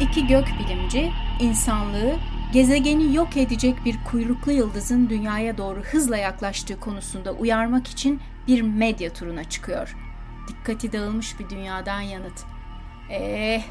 [0.00, 2.16] İki gök bilimci insanlığı
[2.52, 9.12] gezegeni yok edecek bir kuyruklu yıldızın dünyaya doğru hızla yaklaştığı konusunda uyarmak için bir medya
[9.12, 9.96] turuna çıkıyor.
[10.48, 12.44] Dikkati dağılmış bir dünyadan yanıt.
[13.10, 13.64] Eee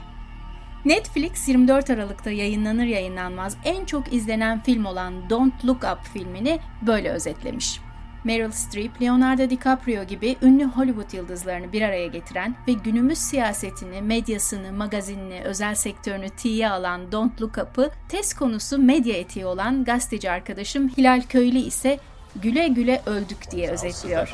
[0.86, 7.10] Netflix 24 Aralık'ta yayınlanır yayınlanmaz en çok izlenen film olan Don't Look Up filmini böyle
[7.10, 7.80] özetlemiş.
[8.24, 14.72] Meryl Streep, Leonardo DiCaprio gibi ünlü Hollywood yıldızlarını bir araya getiren ve günümüz siyasetini, medyasını,
[14.72, 20.90] magazinini, özel sektörünü tiye alan Don't Look Up'ı test konusu medya etiği olan gazeteci arkadaşım
[20.90, 22.00] Hilal Köylü ise
[22.36, 24.30] güle güle öldük diye özetliyor.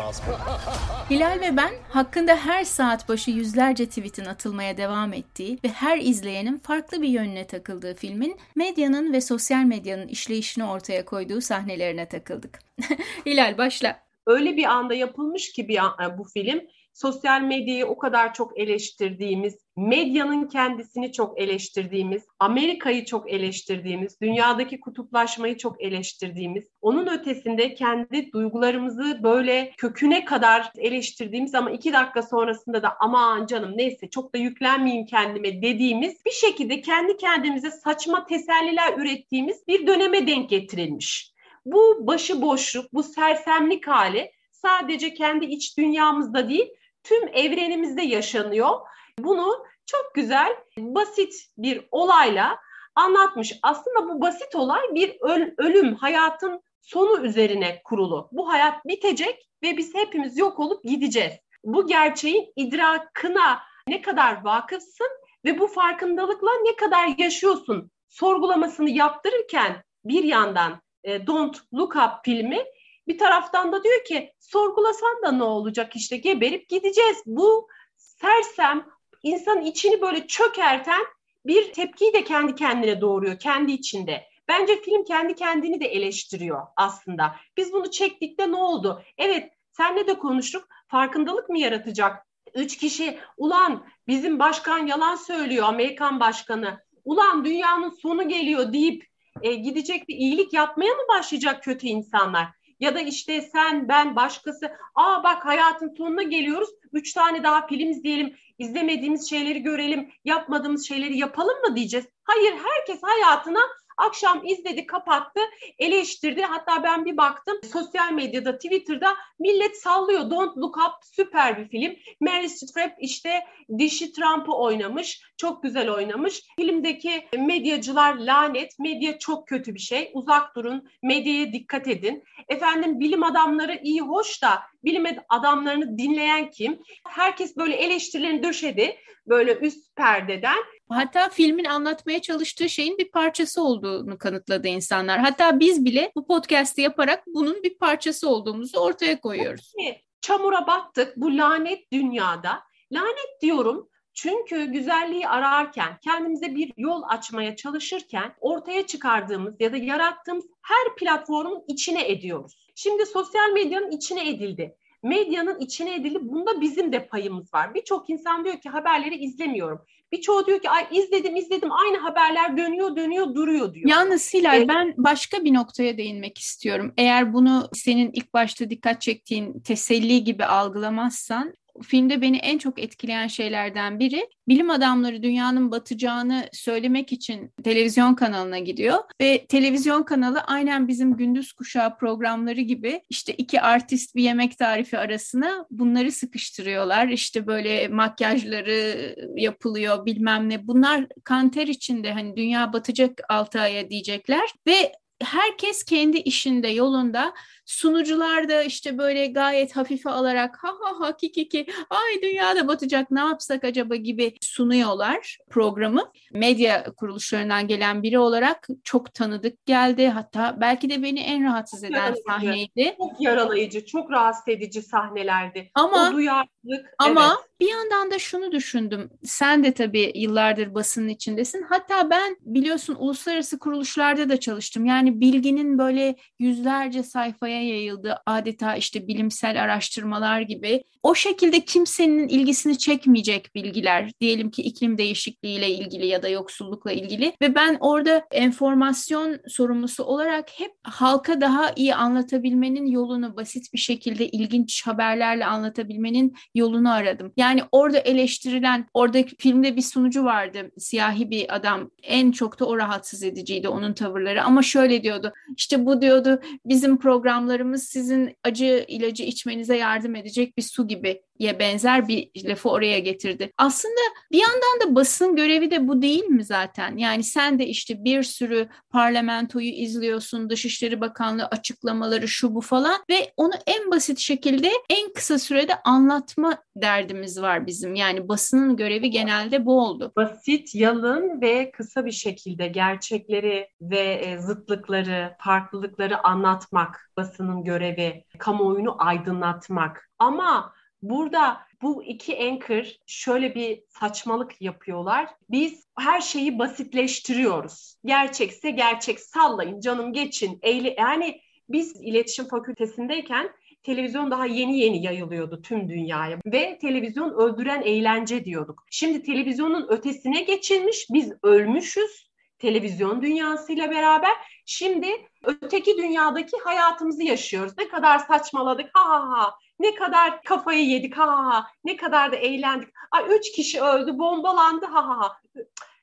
[1.09, 6.57] Hilal ve ben hakkında her saat başı yüzlerce tweetin atılmaya devam ettiği ve her izleyenin
[6.57, 12.59] farklı bir yönüne takıldığı filmin medyanın ve sosyal medyanın işleyişini ortaya koyduğu sahnelerine takıldık.
[13.25, 13.99] Hilal başla.
[14.27, 16.61] Öyle bir anda yapılmış ki bir an, bu film
[16.95, 25.57] sosyal medyayı o kadar çok eleştirdiğimiz, medyanın kendisini çok eleştirdiğimiz, Amerika'yı çok eleştirdiğimiz, dünyadaki kutuplaşmayı
[25.57, 32.97] çok eleştirdiğimiz, onun ötesinde kendi duygularımızı böyle köküne kadar eleştirdiğimiz ama iki dakika sonrasında da
[32.99, 39.67] aman canım neyse çok da yüklenmeyeyim kendime dediğimiz bir şekilde kendi kendimize saçma teselliler ürettiğimiz
[39.67, 41.31] bir döneme denk getirilmiş.
[41.65, 46.69] Bu başıboşluk, bu sersemlik hali sadece kendi iç dünyamızda değil,
[47.05, 48.79] tüm evrenimizde yaşanıyor.
[49.19, 52.59] Bunu çok güzel, basit bir olayla
[52.95, 53.59] anlatmış.
[53.63, 55.17] Aslında bu basit olay bir
[55.57, 58.29] ölüm, hayatın sonu üzerine kurulu.
[58.31, 61.33] Bu hayat bitecek ve biz hepimiz yok olup gideceğiz.
[61.63, 65.09] Bu gerçeğin idrakına ne kadar vakıfsın
[65.45, 72.65] ve bu farkındalıkla ne kadar yaşıyorsun sorgulamasını yaptırırken bir yandan e, Don't Look Up filmi
[73.07, 77.17] bir taraftan da diyor ki sorgulasan da ne olacak işte geberip gideceğiz.
[77.25, 77.67] Bu
[77.97, 78.85] sersem
[79.23, 81.05] insanın içini böyle çökerten
[81.45, 84.23] bir tepkiyi de kendi kendine doğuruyor kendi içinde.
[84.47, 87.35] Bence film kendi kendini de eleştiriyor aslında.
[87.57, 89.03] Biz bunu çektikte ne oldu?
[89.17, 90.67] Evet senle de konuştuk.
[90.87, 92.25] Farkındalık mı yaratacak?
[92.53, 96.79] Üç kişi ulan bizim başkan yalan söylüyor Amerikan başkanı.
[97.05, 99.05] Ulan dünyanın sonu geliyor deyip
[99.41, 102.47] e, gidecek bir iyilik yapmaya mı başlayacak kötü insanlar?
[102.79, 104.71] Ya da işte sen, ben, başkası.
[104.95, 106.69] Aa bak hayatın sonuna geliyoruz.
[106.93, 108.35] Üç tane daha film izleyelim.
[108.57, 110.11] izlemediğimiz şeyleri görelim.
[110.25, 112.05] Yapmadığımız şeyleri yapalım mı diyeceğiz.
[112.23, 113.59] Hayır herkes hayatına
[113.97, 115.39] Akşam izledi, kapattı,
[115.79, 116.41] eleştirdi.
[116.41, 120.29] Hatta ben bir baktım sosyal medyada, Twitter'da millet sallıyor.
[120.29, 121.95] Don't Look Up süper bir film.
[122.21, 123.45] Meryl Streep işte
[123.77, 125.21] dişi Trump'ı oynamış.
[125.37, 126.43] Çok güzel oynamış.
[126.59, 128.79] Filmdeki medyacılar lanet.
[128.79, 130.11] Medya çok kötü bir şey.
[130.13, 130.89] Uzak durun.
[131.03, 132.23] Medyaya dikkat edin.
[132.49, 136.79] Efendim bilim adamları iyi hoş da bilim adamlarını dinleyen kim?
[137.07, 138.97] Herkes böyle eleştirilerini döşedi
[139.27, 140.57] böyle üst perdeden.
[140.89, 145.19] Hatta filmin anlatmaya çalıştığı şeyin bir parçası olduğunu kanıtladı insanlar.
[145.19, 149.73] Hatta biz bile bu podcast'i yaparak bunun bir parçası olduğumuzu ortaya koyuyoruz.
[150.21, 152.63] Çamura battık bu lanet dünyada.
[152.91, 160.45] Lanet diyorum çünkü güzelliği ararken, kendimize bir yol açmaya çalışırken ortaya çıkardığımız ya da yarattığımız
[160.61, 162.64] her platformun içine ediyoruz.
[162.75, 164.75] Şimdi sosyal medyanın içine edildi
[165.05, 166.19] medyanın içine edildi.
[166.21, 167.73] Bunda bizim de payımız var.
[167.73, 169.81] Birçok insan diyor ki haberleri izlemiyorum.
[170.11, 173.89] Birçoğu diyor ki ay izledim izledim aynı haberler dönüyor dönüyor duruyor diyor.
[173.89, 176.93] Yalnız Hilal ee, ben başka bir noktaya değinmek istiyorum.
[176.97, 181.53] Eğer bunu senin ilk başta dikkat çektiğin teselli gibi algılamazsan
[181.83, 188.59] filmde beni en çok etkileyen şeylerden biri bilim adamları dünyanın batacağını söylemek için televizyon kanalına
[188.59, 194.57] gidiyor ve televizyon kanalı aynen bizim gündüz kuşağı programları gibi işte iki artist bir yemek
[194.57, 197.07] tarifi arasına bunları sıkıştırıyorlar.
[197.07, 200.67] İşte böyle makyajları yapılıyor bilmem ne.
[200.67, 204.91] Bunlar kanter içinde hani dünya batacak 6 aya diyecekler ve
[205.23, 207.33] herkes kendi işinde yolunda
[207.65, 212.67] Sunucular da işte böyle gayet hafife alarak ha ha ha ki ki ki ay dünyada
[212.67, 216.11] batacak ne yapsak acaba gibi sunuyorlar programı.
[216.33, 220.07] Medya kuruluşlarından gelen biri olarak çok tanıdık geldi.
[220.07, 222.95] Hatta belki de beni en rahatsız eden yaralayıcı, sahneydi.
[222.97, 225.71] Çok yaralayıcı, çok rahatsız edici sahnelerdi.
[225.73, 226.85] Ama, o duyarlılık.
[226.99, 227.49] Ama evet.
[227.59, 229.09] bir yandan da şunu düşündüm.
[229.23, 231.65] Sen de tabii yıllardır basının içindesin.
[231.69, 234.85] Hatta ben biliyorsun uluslararası kuruluşlarda da çalıştım.
[234.85, 238.17] Yani bilginin böyle yüzlerce sayfaya dünyaya yayıldı.
[238.25, 240.83] Adeta işte bilimsel araştırmalar gibi.
[241.03, 244.11] O şekilde kimsenin ilgisini çekmeyecek bilgiler.
[244.21, 247.33] Diyelim ki iklim değişikliğiyle ilgili ya da yoksullukla ilgili.
[247.41, 254.29] Ve ben orada enformasyon sorumlusu olarak hep halka daha iyi anlatabilmenin yolunu basit bir şekilde
[254.29, 257.33] ilginç haberlerle anlatabilmenin yolunu aradım.
[257.37, 261.91] Yani orada eleştirilen, oradaki filmde bir sunucu vardı, siyahi bir adam.
[262.03, 264.43] En çok da o rahatsız ediciydi onun tavırları.
[264.43, 266.97] Ama şöyle diyordu, işte bu diyordu bizim
[267.45, 272.99] programlarımız sizin acı ilacı içmenize yardım edecek bir su gibi ye benzer bir lafı oraya
[272.99, 273.51] getirdi.
[273.57, 274.01] Aslında
[274.31, 276.97] bir yandan da basın görevi de bu değil mi zaten?
[276.97, 283.33] Yani sen de işte bir sürü parlamentoyu izliyorsun, Dışişleri Bakanlığı açıklamaları şu bu falan ve
[283.37, 287.95] onu en basit şekilde en kısa sürede anlatma derdimiz var bizim.
[287.95, 290.11] Yani basının görevi genelde bu oldu.
[290.15, 298.95] Basit, yalın ve kısa bir şekilde gerçekleri ve e, zıtlıkları, farklılıkları anlatmak basının görevi, kamuoyunu
[298.97, 300.09] aydınlatmak.
[300.19, 300.73] Ama
[301.09, 305.29] Burada bu iki anchor şöyle bir saçmalık yapıyorlar.
[305.49, 307.95] Biz her şeyi basitleştiriyoruz.
[308.05, 310.59] Gerçekse gerçek sallayın canım geçin.
[310.61, 313.49] Eyle yani biz iletişim fakültesindeyken
[313.83, 318.85] televizyon daha yeni yeni yayılıyordu tüm dünyaya ve televizyon öldüren eğlence diyorduk.
[318.91, 322.29] Şimdi televizyonun ötesine geçilmiş biz ölmüşüz
[322.59, 324.31] televizyon dünyasıyla beraber.
[324.65, 325.07] Şimdi
[325.43, 327.73] öteki dünyadaki hayatımızı yaşıyoruz.
[327.77, 331.67] Ne kadar saçmaladık ha ha ha ne kadar kafayı yedik ha ha ha.
[331.83, 332.89] Ne kadar da eğlendik.
[333.11, 335.37] Ay üç kişi öldü, bombalandı ha ha ha.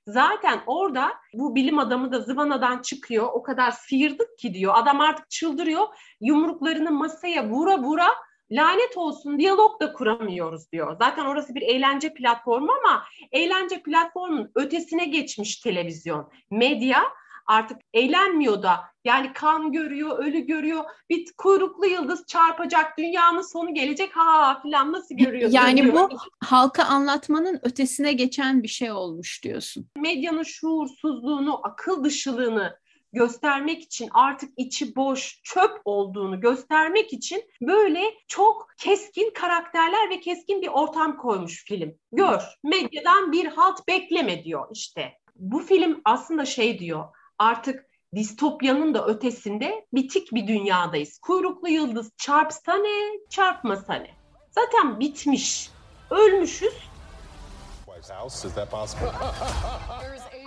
[0.06, 3.28] Zaten orada bu bilim adamı da zıvanadan çıkıyor.
[3.32, 4.74] O kadar sıyırdık ki diyor.
[4.76, 5.86] Adam artık çıldırıyor.
[6.20, 8.08] Yumruklarını masaya vura vura
[8.52, 10.96] lanet olsun diyalog da kuramıyoruz diyor.
[10.98, 16.30] Zaten orası bir eğlence platformu ama eğlence platformunun ötesine geçmiş televizyon.
[16.50, 17.02] Medya
[17.46, 20.84] artık eğlenmiyor da yani kan görüyor, ölü görüyor.
[21.10, 25.50] Bir kuyruklu yıldız çarpacak, dünyanın sonu gelecek ha filan nasıl görüyor?
[25.52, 26.10] Yani görüyor.
[26.10, 29.86] bu halka anlatmanın ötesine geçen bir şey olmuş diyorsun.
[29.96, 32.81] Medyanın şuursuzluğunu, akıl dışılığını
[33.12, 40.62] göstermek için artık içi boş, çöp olduğunu göstermek için böyle çok keskin karakterler ve keskin
[40.62, 41.94] bir ortam koymuş film.
[42.12, 45.18] Gör, medyadan bir halt bekleme diyor işte.
[45.36, 47.04] Bu film aslında şey diyor,
[47.38, 51.18] artık distopyanın da ötesinde bitik bir dünyadayız.
[51.18, 54.10] Kuyruklu yıldız çarpsa ne, çarpmasa ne?
[54.50, 55.70] Zaten bitmiş.
[56.10, 56.74] Ölmüşüz.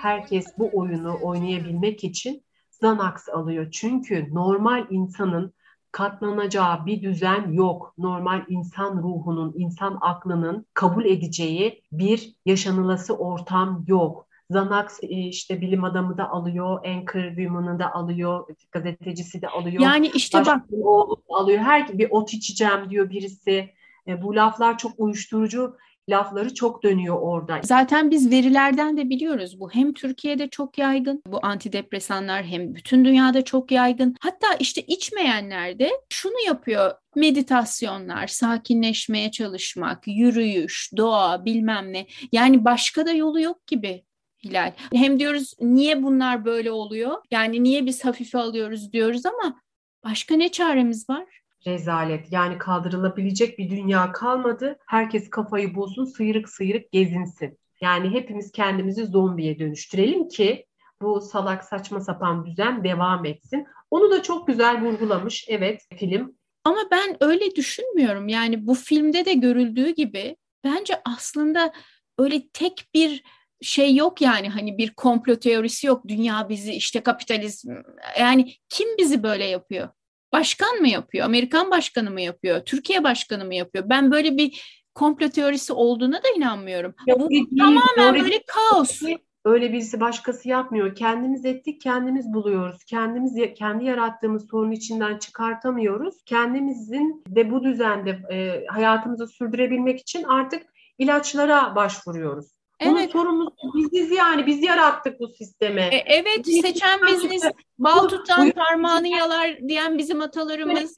[0.01, 2.45] Herkes bu oyunu oynayabilmek için
[2.85, 3.71] Xanax alıyor.
[3.71, 5.53] Çünkü normal insanın
[5.91, 7.93] katlanacağı bir düzen yok.
[7.97, 14.27] Normal insan ruhunun, insan aklının kabul edeceği bir yaşanılası ortam yok.
[14.49, 19.83] Xanax e, işte bilim adamı da alıyor, Anchor Woman'ı da alıyor, gazetecisi de alıyor.
[19.83, 20.61] Yani işte bak.
[20.83, 21.59] O alıyor.
[21.59, 23.69] Her bir ot içeceğim diyor birisi.
[24.07, 25.77] E, bu laflar çok uyuşturucu
[26.09, 27.59] lafları çok dönüyor orada.
[27.63, 33.43] Zaten biz verilerden de biliyoruz bu hem Türkiye'de çok yaygın bu antidepresanlar hem bütün dünyada
[33.43, 34.15] çok yaygın.
[34.19, 42.07] Hatta işte içmeyenler de şunu yapıyor meditasyonlar, sakinleşmeye çalışmak, yürüyüş, doğa bilmem ne.
[42.31, 44.05] Yani başka da yolu yok gibi.
[44.43, 44.71] Hilal.
[44.93, 47.17] Hem diyoruz niye bunlar böyle oluyor?
[47.31, 49.61] Yani niye biz hafife alıyoruz diyoruz ama
[50.03, 51.44] başka ne çaremiz var?
[51.67, 52.31] Rezalet.
[52.31, 54.77] Yani kaldırılabilecek bir dünya kalmadı.
[54.87, 57.57] Herkes kafayı bulsun, sıyrık sıyrık gezinsin.
[57.81, 60.65] Yani hepimiz kendimizi zombiye dönüştürelim ki
[61.01, 63.67] bu salak saçma sapan düzen devam etsin.
[63.91, 66.35] Onu da çok güzel vurgulamış evet film.
[66.63, 68.27] Ama ben öyle düşünmüyorum.
[68.27, 71.73] Yani bu filmde de görüldüğü gibi bence aslında
[72.17, 73.23] öyle tek bir
[73.61, 76.07] şey yok yani hani bir komplo teorisi yok.
[76.07, 77.71] Dünya bizi işte kapitalizm
[78.19, 79.89] yani kim bizi böyle yapıyor?
[80.35, 81.25] Başkan mı yapıyor?
[81.25, 82.65] Amerikan başkanı mı yapıyor?
[82.65, 83.89] Türkiye başkanı mı yapıyor?
[83.89, 84.61] Ben böyle bir
[84.95, 86.95] komplo teorisi olduğuna da inanmıyorum.
[87.07, 89.01] Yok, Bu değil, tamamen böyle, böyle kaos.
[89.45, 90.95] Öyle birisi başkası yapmıyor.
[90.95, 92.83] Kendimiz ettik, kendimiz buluyoruz.
[92.83, 96.15] Kendimiz kendi yarattığımız sorun içinden çıkartamıyoruz.
[96.25, 100.63] Kendimizin de bu düzende e, hayatımızı sürdürebilmek için artık
[100.97, 102.54] ilaçlara başvuruyoruz.
[102.81, 103.11] Bunun evet.
[103.11, 104.45] sorumlusu biziz yani.
[104.45, 105.81] Biz yarattık bu sistemi.
[105.81, 107.43] E, evet bizim seçen biziz.
[107.79, 110.95] Bal tutan parmağını yalar diyen bizim atalarımız.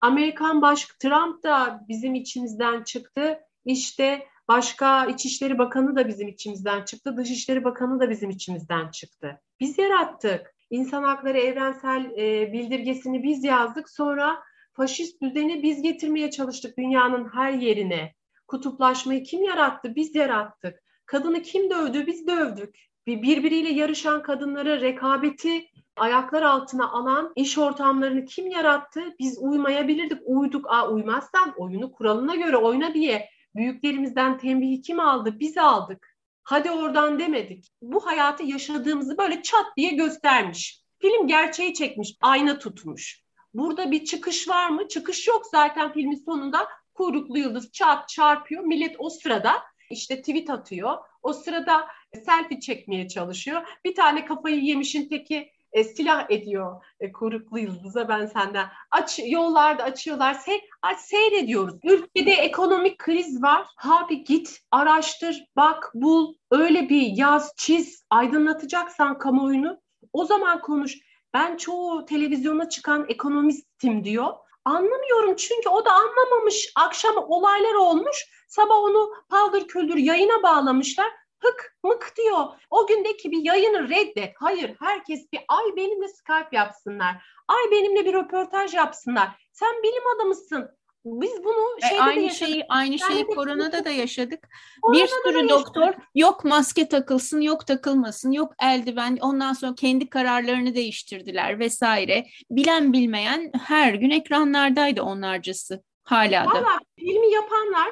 [0.00, 3.38] Amerikan baş Trump da bizim içimizden çıktı.
[3.64, 7.16] İşte başka İçişleri Bakanı da bizim içimizden çıktı.
[7.16, 9.40] Dışişleri Bakanı da bizim içimizden çıktı.
[9.60, 10.54] Biz yarattık.
[10.70, 13.90] İnsan Hakları Evrensel e, Bildirgesini biz yazdık.
[13.90, 18.14] Sonra faşist düzeni biz getirmeye çalıştık dünyanın her yerine.
[18.46, 19.96] Kutuplaşmayı kim yarattı?
[19.96, 20.83] Biz yarattık.
[21.06, 22.06] Kadını kim dövdü?
[22.06, 22.78] Biz dövdük.
[23.06, 29.00] Birbiriyle yarışan kadınları rekabeti ayaklar altına alan iş ortamlarını kim yarattı?
[29.18, 30.18] Biz uymayabilirdik.
[30.24, 30.70] Uyduk.
[30.70, 35.40] Aa, uymazsan oyunu kuralına göre oyna diye büyüklerimizden tembihi kim aldı?
[35.40, 36.16] Biz aldık.
[36.42, 37.68] Hadi oradan demedik.
[37.82, 40.80] Bu hayatı yaşadığımızı böyle çat diye göstermiş.
[41.00, 43.24] Film gerçeği çekmiş, ayna tutmuş.
[43.54, 44.88] Burada bir çıkış var mı?
[44.88, 46.68] Çıkış yok zaten filmin sonunda.
[46.94, 48.64] kuyruklu yıldız çat çarpıyor.
[48.64, 49.52] Millet o sırada
[49.90, 50.98] işte tweet atıyor.
[51.22, 51.86] O sırada
[52.24, 53.62] selfie çekmeye çalışıyor.
[53.84, 58.68] Bir tane kafayı yemişin teki e, silah ediyor e, kuyruklu yıldıza ben senden.
[58.90, 60.34] Aç yollarda açıyorlar.
[60.34, 60.60] Se
[60.98, 61.74] seyrediyoruz.
[61.84, 63.66] Ülkede ekonomik kriz var.
[63.84, 66.34] Abi git araştır, bak, bul.
[66.50, 69.80] Öyle bir yaz, çiz, aydınlatacaksan kamuoyunu
[70.12, 70.98] o zaman konuş.
[71.34, 74.34] Ben çoğu televizyona çıkan ekonomistim diyor.
[74.64, 76.72] Anlamıyorum çünkü o da anlamamış.
[76.76, 78.26] Akşam olaylar olmuş.
[78.48, 81.12] Sabah onu paldır küldür yayına bağlamışlar
[81.44, 82.46] hık mık diyor.
[82.70, 84.34] O gündeki bir yayını reddet.
[84.38, 87.24] Hayır herkes bir ay benimle Skype yapsınlar.
[87.48, 89.28] Ay benimle bir röportaj yapsınlar.
[89.52, 90.70] Sen bilim adamısın.
[91.04, 94.48] Biz bunu e, aynı şeyi aynı şeyi yani koronada da yaşadık.
[94.92, 99.18] Bir sürü doktor yok maske takılsın, yok takılmasın, yok eldiven.
[99.20, 102.26] Ondan sonra kendi kararlarını değiştirdiler vesaire.
[102.50, 105.82] Bilen bilmeyen her gün ekranlardaydı onlarcası.
[106.02, 106.50] Hala da.
[106.50, 107.88] Valla filmi yapanlar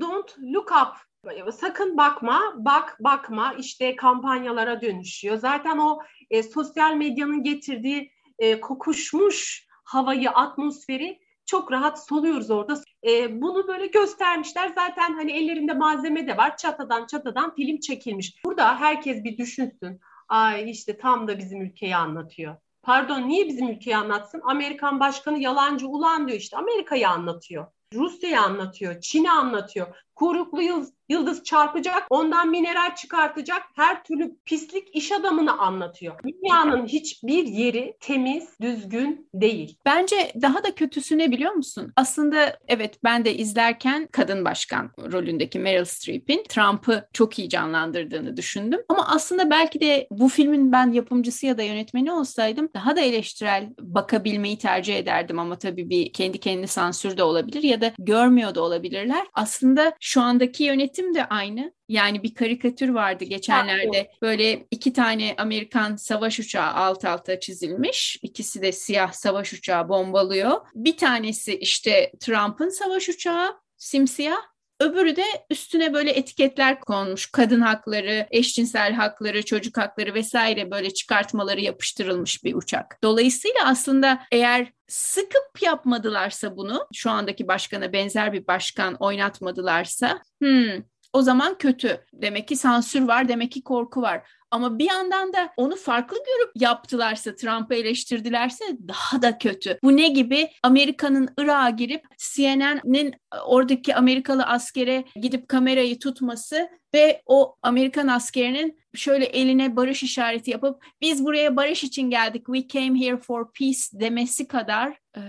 [0.00, 1.12] don't look up
[1.52, 5.36] sakın bakma, bak bakma işte kampanyalara dönüşüyor.
[5.36, 5.98] Zaten o
[6.30, 12.82] e, sosyal medyanın getirdiği e, kokuşmuş havayı, atmosferi çok rahat soluyoruz orada.
[13.06, 14.68] E, bunu böyle göstermişler.
[14.74, 16.56] Zaten hani ellerinde malzeme de var.
[16.56, 18.44] Çatadan çatadan film çekilmiş.
[18.44, 20.00] Burada herkes bir düşünsün.
[20.28, 22.56] Ay işte tam da bizim ülkeyi anlatıyor.
[22.82, 24.40] Pardon niye bizim ülkeyi anlatsın?
[24.44, 27.66] Amerikan başkanı yalancı ulan diyor işte Amerika'yı anlatıyor.
[27.94, 29.86] Rusya'yı anlatıyor, Çin'i anlatıyor.
[30.14, 36.14] Kuyruklu yıldız, yıldız çarpacak, ondan mineral çıkartacak, her türlü pislik iş adamını anlatıyor.
[36.24, 39.76] Dünyanın hiçbir yeri temiz, düzgün değil.
[39.84, 41.92] Bence daha da kötüsü ne biliyor musun?
[41.96, 48.80] Aslında evet ben de izlerken kadın başkan rolündeki Meryl Streep'in Trump'ı çok iyi canlandırdığını düşündüm.
[48.88, 53.68] Ama aslında belki de bu filmin ben yapımcısı ya da yönetmeni olsaydım daha da eleştirel
[53.80, 58.62] bakabilmeyi tercih ederdim ama tabii bir kendi kendini sansür de olabilir ya da görmüyor da
[58.62, 59.26] olabilirler.
[59.34, 61.72] Aslında şu andaki yönetim de aynı.
[61.88, 64.10] Yani bir karikatür vardı geçenlerde.
[64.22, 68.18] Böyle iki tane Amerikan savaş uçağı alt alta çizilmiş.
[68.22, 70.60] İkisi de siyah savaş uçağı bombalıyor.
[70.74, 74.52] Bir tanesi işte Trump'ın savaş uçağı simsiyah.
[74.80, 77.26] Öbürü de üstüne böyle etiketler konmuş.
[77.26, 82.98] Kadın hakları, eşcinsel hakları, çocuk hakları vesaire böyle çıkartmaları yapıştırılmış bir uçak.
[83.02, 90.82] Dolayısıyla aslında eğer sıkıp yapmadılarsa bunu, şu andaki başkana benzer bir başkan oynatmadılarsa, hmm,
[91.12, 92.04] o zaman kötü.
[92.12, 94.22] Demek ki sansür var, demek ki korku var.
[94.50, 99.78] Ama bir yandan da onu farklı görüp yaptılarsa, Trump'ı eleştirdilerse daha da kötü.
[99.82, 100.48] Bu ne gibi?
[100.62, 103.14] Amerika'nın Irak'a girip CNN'in
[103.46, 110.84] oradaki Amerikalı askere gidip kamerayı tutması ve o Amerikan askerinin şöyle eline barış işareti yapıp
[111.00, 115.20] biz buraya barış için geldik, we came here for peace demesi kadar e,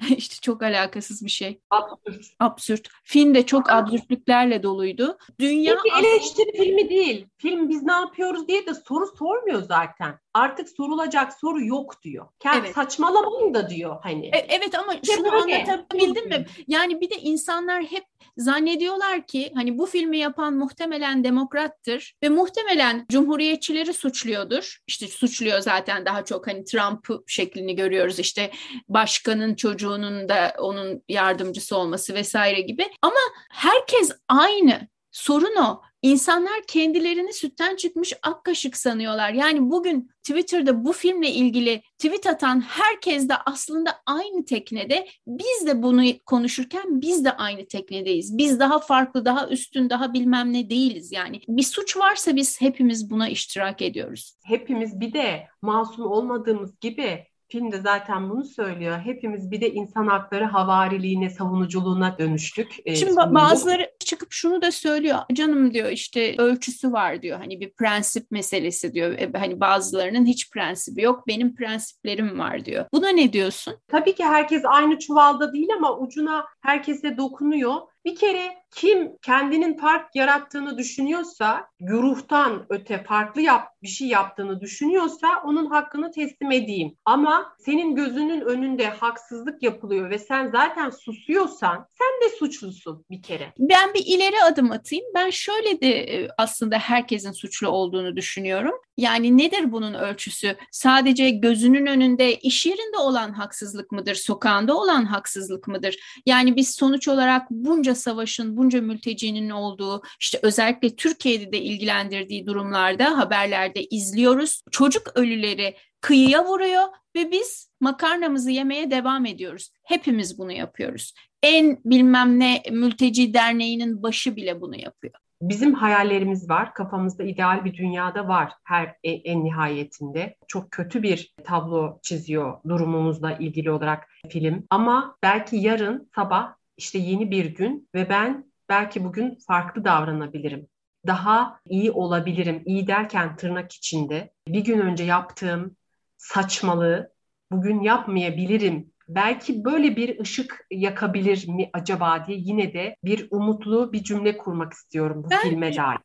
[0.16, 1.60] işte çok alakasız bir şey.
[1.70, 2.26] Absürt.
[2.38, 2.88] Absürt.
[3.04, 5.18] Film de çok absürtlüklerle doluydu.
[5.40, 7.26] Dünya Peki eleştiri filmi değil.
[7.36, 10.18] Film biz ne yapıyoruz diye de soru sormuyor zaten.
[10.34, 12.26] Artık sorulacak soru yok diyor.
[12.38, 12.74] Kendi evet.
[12.74, 14.26] saçmalamayın da diyor hani.
[14.26, 16.46] E, evet ama şunu anlatabildim mi?
[16.68, 18.04] Yani bir de insanlar hep
[18.36, 24.78] zannediyorlar ki hani bu filmi yapan muhtemelen demokrattır ve muhtemelen cumhuriyetçileri suçluyordur.
[24.86, 28.50] İşte suçluyor zaten daha çok hani Trump şeklini görüyoruz işte
[28.88, 32.86] başkanın çocuğunun da onun yardımcısı olması vesaire gibi.
[33.02, 33.20] Ama
[33.50, 34.88] herkes aynı.
[35.12, 35.82] Sorun o.
[36.02, 39.32] İnsanlar kendilerini sütten çıkmış ak kaşık sanıyorlar.
[39.32, 45.08] Yani bugün Twitter'da bu filmle ilgili tweet atan herkes de aslında aynı teknede.
[45.26, 48.38] Biz de bunu konuşurken biz de aynı teknedeyiz.
[48.38, 51.12] Biz daha farklı, daha üstün, daha bilmem ne değiliz.
[51.12, 54.34] Yani bir suç varsa biz hepimiz buna iştirak ediyoruz.
[54.44, 58.98] Hepimiz bir de masum olmadığımız gibi Film de zaten bunu söylüyor.
[59.04, 62.76] Hepimiz bir de insan hakları havariliğine, savunuculuğuna dönüştük.
[62.84, 63.34] E, Şimdi sonunda.
[63.34, 65.18] bazıları çıkıp şunu da söylüyor.
[65.32, 67.38] Canım diyor işte ölçüsü var diyor.
[67.38, 69.12] Hani bir prensip meselesi diyor.
[69.12, 71.26] E, hani bazılarının hiç prensibi yok.
[71.26, 72.84] Benim prensiplerim var diyor.
[72.92, 73.74] Buna ne diyorsun?
[73.88, 77.74] Tabii ki herkes aynı çuvalda değil ama ucuna herkese dokunuyor.
[78.04, 85.28] Bir kere kim kendinin fark yarattığını düşünüyorsa, güruhtan öte farklı yap, bir şey yaptığını düşünüyorsa
[85.44, 86.96] onun hakkını teslim edeyim.
[87.04, 93.52] Ama senin gözünün önünde haksızlık yapılıyor ve sen zaten susuyorsan sen de suçlusun bir kere.
[93.58, 95.04] Ben bir ileri adım atayım.
[95.14, 98.74] Ben şöyle de e, aslında herkesin suçlu olduğunu düşünüyorum.
[98.96, 100.56] Yani nedir bunun ölçüsü?
[100.70, 104.14] Sadece gözünün önünde iş yerinde olan haksızlık mıdır?
[104.14, 105.96] Sokağında olan haksızlık mıdır?
[106.26, 113.18] Yani biz sonuç olarak bunca savaşın, bunca mültecinin olduğu, işte özellikle Türkiye'de de ilgilendirdiği durumlarda
[113.18, 114.62] haberlerde izliyoruz.
[114.70, 116.82] Çocuk ölüleri kıyıya vuruyor
[117.16, 119.70] ve biz makarnamızı yemeye devam ediyoruz.
[119.84, 121.14] Hepimiz bunu yapıyoruz.
[121.42, 125.14] en bilmem ne mülteci derneğinin başı bile bunu yapıyor.
[125.42, 130.36] Bizim hayallerimiz var, kafamızda ideal bir dünyada var her en, en nihayetinde.
[130.48, 134.66] Çok kötü bir tablo çiziyor durumumuzla ilgili olarak film.
[134.70, 140.68] Ama belki yarın sabah işte yeni bir gün ve ben belki bugün farklı davranabilirim.
[141.06, 142.62] Daha iyi olabilirim.
[142.66, 144.32] İyi derken tırnak içinde.
[144.48, 145.76] Bir gün önce yaptığım
[146.16, 147.12] saçmalığı
[147.52, 154.04] bugün yapmayabilirim belki böyle bir ışık yakabilir mi acaba diye yine de bir umutlu bir
[154.04, 155.98] cümle kurmak istiyorum bu ben, filme dair.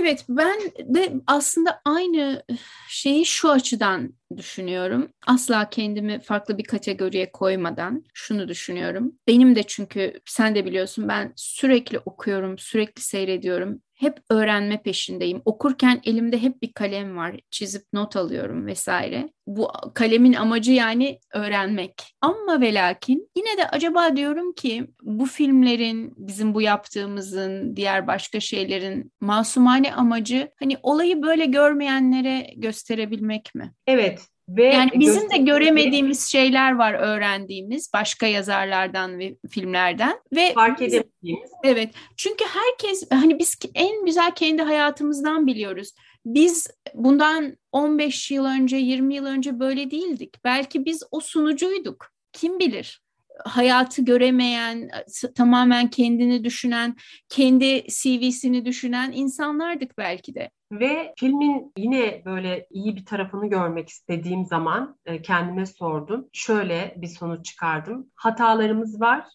[0.00, 2.42] Evet ben de aslında aynı
[2.88, 5.08] şeyi şu açıdan düşünüyorum.
[5.26, 9.12] Asla kendimi farklı bir kategoriye koymadan şunu düşünüyorum.
[9.26, 15.42] Benim de çünkü sen de biliyorsun ben sürekli okuyorum, sürekli seyrediyorum hep öğrenme peşindeyim.
[15.44, 17.40] Okurken elimde hep bir kalem var.
[17.50, 19.28] Çizip not alıyorum vesaire.
[19.46, 22.14] Bu kalemin amacı yani öğrenmek.
[22.20, 28.40] Ama ve lakin yine de acaba diyorum ki bu filmlerin, bizim bu yaptığımızın, diğer başka
[28.40, 33.74] şeylerin masumane amacı hani olayı böyle görmeyenlere gösterebilmek mi?
[33.86, 34.28] Evet.
[34.48, 41.50] Ve yani bizim de göremediğimiz şeyler var öğrendiğimiz başka yazarlardan ve filmlerden ve fark edemediğimiz.
[41.64, 41.90] Evet.
[42.16, 45.92] Çünkü herkes hani biz en güzel kendi hayatımızdan biliyoruz.
[46.24, 50.44] Biz bundan 15 yıl önce, 20 yıl önce böyle değildik.
[50.44, 52.06] Belki biz o sunucuyduk.
[52.32, 53.02] Kim bilir?
[53.44, 54.90] hayatı göremeyen,
[55.34, 56.96] tamamen kendini düşünen,
[57.28, 60.50] kendi CV'sini düşünen insanlardık belki de.
[60.72, 66.28] Ve filmin yine böyle iyi bir tarafını görmek istediğim zaman e, kendime sordum.
[66.32, 68.10] Şöyle bir sonuç çıkardım.
[68.14, 69.26] Hatalarımız var,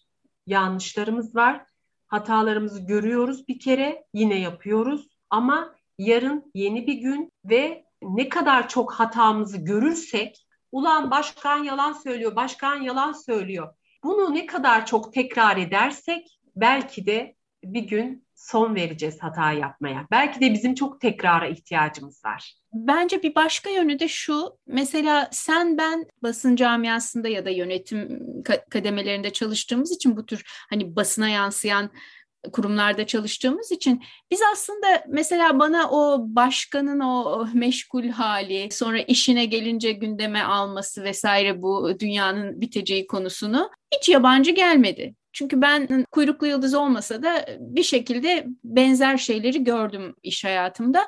[0.46, 1.66] yanlışlarımız var.
[2.06, 5.08] Hatalarımızı görüyoruz bir kere, yine yapıyoruz.
[5.30, 12.36] Ama yarın yeni bir gün ve ne kadar çok hatamızı görürsek, ulan başkan yalan söylüyor,
[12.36, 13.74] başkan yalan söylüyor.
[14.04, 20.06] Bunu ne kadar çok tekrar edersek belki de bir gün son vereceğiz hata yapmaya.
[20.10, 22.54] Belki de bizim çok tekrara ihtiyacımız var.
[22.72, 24.58] Bence bir başka yönü de şu.
[24.66, 28.22] Mesela sen ben basın camiasında ya da yönetim
[28.70, 31.90] kademelerinde çalıştığımız için bu tür hani basına yansıyan
[32.52, 39.92] kurumlarda çalıştığımız için biz aslında mesela bana o başkanın o meşgul hali sonra işine gelince
[39.92, 45.14] gündeme alması vesaire bu dünyanın biteceği konusunu hiç yabancı gelmedi.
[45.34, 51.00] Çünkü ben kuyruklu yıldız olmasa da bir şekilde benzer şeyleri gördüm iş hayatımda.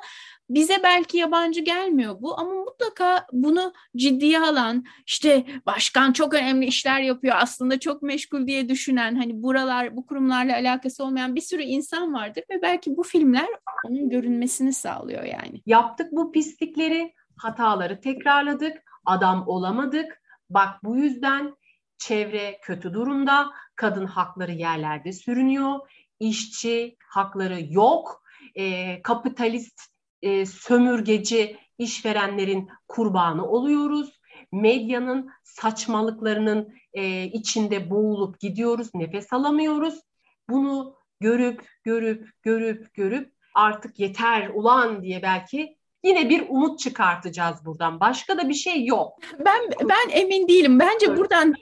[0.49, 6.99] Bize belki yabancı gelmiyor bu ama mutlaka bunu ciddiye alan, işte başkan çok önemli işler
[6.99, 12.13] yapıyor aslında çok meşgul diye düşünen, hani buralar bu kurumlarla alakası olmayan bir sürü insan
[12.13, 13.47] vardır ve belki bu filmler
[13.85, 15.61] onun görünmesini sağlıyor yani.
[15.65, 20.21] Yaptık bu pislikleri, hataları tekrarladık, adam olamadık.
[20.49, 21.53] Bak bu yüzden
[21.97, 25.79] çevre kötü durumda, kadın hakları yerlerde sürünüyor,
[26.19, 28.23] işçi hakları yok,
[28.55, 29.81] e, kapitalist
[30.21, 34.19] e, sömürgeci işverenlerin kurbanı oluyoruz.
[34.51, 39.99] Medyanın saçmalıklarının e, içinde boğulup gidiyoruz, nefes alamıyoruz.
[40.49, 47.99] Bunu görüp, görüp, görüp, görüp artık yeter ulan diye belki yine bir umut çıkartacağız buradan.
[47.99, 49.13] Başka da bir şey yok.
[49.45, 50.79] Ben ben emin değilim.
[50.79, 51.55] Bence buradan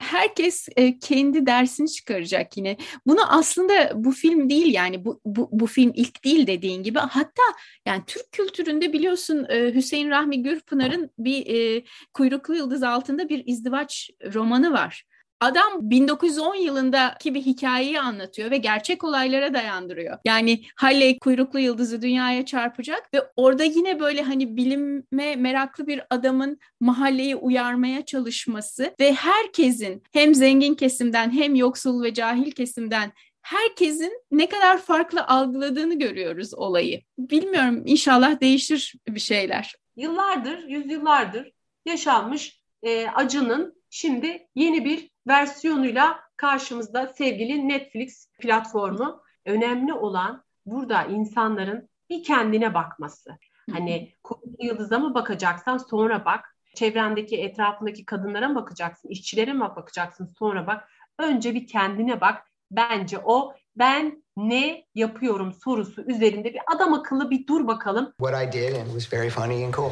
[0.00, 2.76] herkes e, kendi dersini çıkaracak yine.
[3.06, 6.98] Bunu aslında bu film değil yani bu, bu, bu film ilk değil dediğin gibi.
[6.98, 7.42] Hatta
[7.86, 14.10] yani Türk kültüründe biliyorsun e, Hüseyin Rahmi Gürpınar'ın bir e, Kuyruklu Yıldız altında bir izdivaç
[14.34, 15.04] romanı var.
[15.40, 20.18] Adam 1910 yılındaki bir hikayeyi anlatıyor ve gerçek olaylara dayandırıyor.
[20.24, 26.58] Yani Halley kuyruklu yıldızı dünyaya çarpacak ve orada yine böyle hani bilime meraklı bir adamın
[26.80, 34.48] mahalleyi uyarmaya çalışması ve herkesin hem zengin kesimden hem yoksul ve cahil kesimden herkesin ne
[34.48, 37.00] kadar farklı algıladığını görüyoruz olayı.
[37.18, 39.74] Bilmiyorum inşallah değişir bir şeyler.
[39.96, 41.52] Yıllardır, yüzyıllardır
[41.86, 49.22] yaşanmış e, acının şimdi yeni bir versiyonuyla karşımızda sevgili Netflix platformu.
[49.46, 53.30] Önemli olan burada insanların bir kendine bakması.
[53.72, 54.14] Hani
[54.58, 56.56] Yıldız'a mı bakacaksan sonra bak.
[56.74, 59.08] Çevrendeki, etrafındaki kadınlara mı bakacaksın?
[59.08, 60.26] işçilere mi bakacaksın?
[60.38, 60.88] Sonra bak.
[61.18, 62.46] Önce bir kendine bak.
[62.70, 68.12] Bence o ben ne yapıyorum sorusu üzerinde bir adam akıllı bir dur bakalım.
[68.18, 69.90] What I did and was very funny and cool.